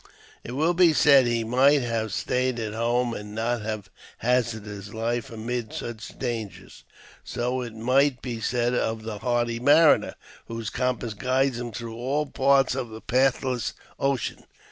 [0.43, 4.95] It will be said," He might have stayed at home, and not have hazarded his
[4.95, 6.83] life amid such dangers."
[7.23, 8.55] So it might be JAMES P.
[8.57, 8.71] BECKWOUBTH.
[8.71, 10.15] 115 said of the hardy mariner,
[10.47, 14.45] whose compass guides him through all parts of the pathless ocean.